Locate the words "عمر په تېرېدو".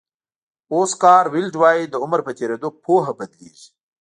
2.03-2.69